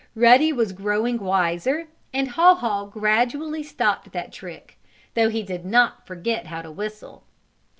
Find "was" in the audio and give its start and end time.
0.51-0.71